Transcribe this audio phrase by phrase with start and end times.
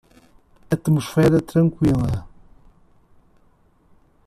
[0.73, 2.25] Atmosfera tranquila